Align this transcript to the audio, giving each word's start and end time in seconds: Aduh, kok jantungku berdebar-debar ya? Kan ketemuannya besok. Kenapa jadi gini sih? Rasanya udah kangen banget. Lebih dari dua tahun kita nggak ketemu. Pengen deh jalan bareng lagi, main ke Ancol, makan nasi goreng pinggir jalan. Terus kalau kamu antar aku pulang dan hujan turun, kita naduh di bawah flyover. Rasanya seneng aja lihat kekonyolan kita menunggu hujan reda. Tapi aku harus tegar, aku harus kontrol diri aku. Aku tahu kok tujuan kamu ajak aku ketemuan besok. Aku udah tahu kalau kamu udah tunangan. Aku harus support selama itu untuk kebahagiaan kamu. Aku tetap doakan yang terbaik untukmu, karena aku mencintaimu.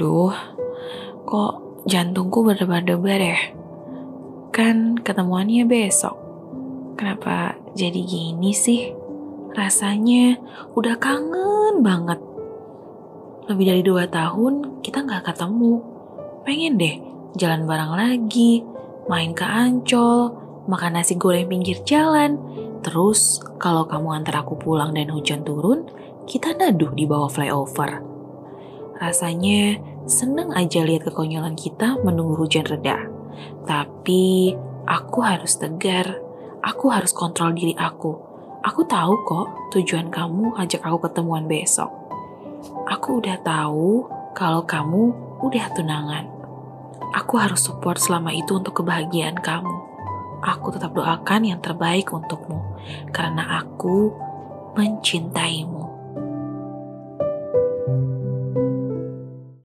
Aduh, 0.00 0.32
kok 1.28 1.84
jantungku 1.84 2.40
berdebar-debar 2.40 3.20
ya? 3.20 3.36
Kan 4.48 4.96
ketemuannya 4.96 5.68
besok. 5.68 6.16
Kenapa 6.96 7.60
jadi 7.76 8.00
gini 8.00 8.48
sih? 8.56 8.96
Rasanya 9.52 10.40
udah 10.72 10.96
kangen 10.96 11.84
banget. 11.84 12.16
Lebih 13.52 13.64
dari 13.68 13.82
dua 13.84 14.08
tahun 14.08 14.80
kita 14.80 15.04
nggak 15.04 15.36
ketemu. 15.36 15.84
Pengen 16.48 16.80
deh 16.80 16.96
jalan 17.36 17.68
bareng 17.68 17.92
lagi, 17.92 18.64
main 19.04 19.36
ke 19.36 19.44
Ancol, 19.44 20.32
makan 20.64 20.96
nasi 20.96 21.20
goreng 21.20 21.44
pinggir 21.44 21.76
jalan. 21.84 22.40
Terus 22.80 23.44
kalau 23.60 23.84
kamu 23.84 24.24
antar 24.24 24.48
aku 24.48 24.56
pulang 24.56 24.96
dan 24.96 25.12
hujan 25.12 25.44
turun, 25.44 25.84
kita 26.24 26.56
naduh 26.56 26.88
di 26.96 27.04
bawah 27.04 27.28
flyover. 27.28 28.08
Rasanya 29.00 29.89
seneng 30.08 30.54
aja 30.56 30.80
lihat 30.84 31.08
kekonyolan 31.08 31.56
kita 31.58 32.00
menunggu 32.00 32.38
hujan 32.40 32.64
reda. 32.64 33.08
Tapi 33.64 34.54
aku 34.88 35.18
harus 35.20 35.56
tegar, 35.60 36.20
aku 36.64 36.92
harus 36.92 37.12
kontrol 37.12 37.52
diri 37.52 37.76
aku. 37.76 38.16
Aku 38.60 38.84
tahu 38.84 39.12
kok 39.24 39.72
tujuan 39.72 40.12
kamu 40.12 40.52
ajak 40.60 40.84
aku 40.84 41.08
ketemuan 41.08 41.48
besok. 41.48 41.88
Aku 42.88 43.24
udah 43.24 43.40
tahu 43.40 44.04
kalau 44.36 44.64
kamu 44.68 45.16
udah 45.40 45.66
tunangan. 45.72 46.28
Aku 47.16 47.40
harus 47.40 47.64
support 47.64 47.98
selama 47.98 48.30
itu 48.30 48.60
untuk 48.60 48.84
kebahagiaan 48.84 49.40
kamu. 49.40 49.76
Aku 50.40 50.72
tetap 50.72 50.96
doakan 50.96 51.44
yang 51.44 51.60
terbaik 51.60 52.12
untukmu, 52.12 52.60
karena 53.12 53.60
aku 53.60 54.14
mencintaimu. 54.78 55.99